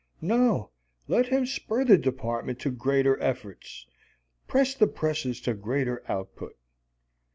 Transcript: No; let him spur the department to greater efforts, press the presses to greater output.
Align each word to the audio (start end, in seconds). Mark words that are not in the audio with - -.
No; 0.23 0.71
let 1.07 1.27
him 1.27 1.45
spur 1.45 1.83
the 1.85 1.95
department 1.95 2.57
to 2.61 2.71
greater 2.71 3.21
efforts, 3.21 3.85
press 4.47 4.73
the 4.73 4.87
presses 4.87 5.39
to 5.41 5.53
greater 5.53 6.01
output. 6.09 6.57